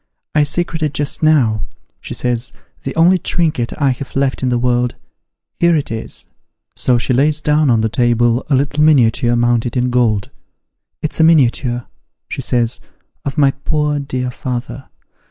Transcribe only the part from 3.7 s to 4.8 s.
I have left in the